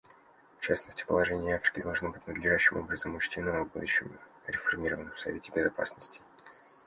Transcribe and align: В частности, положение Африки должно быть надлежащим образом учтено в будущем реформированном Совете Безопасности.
В 0.59 0.61
частности, 0.63 1.05
положение 1.05 1.57
Африки 1.57 1.79
должно 1.81 2.09
быть 2.09 2.25
надлежащим 2.25 2.77
образом 2.77 3.13
учтено 3.13 3.63
в 3.63 3.69
будущем 3.71 4.17
реформированном 4.47 5.15
Совете 5.15 5.51
Безопасности. 5.51 6.23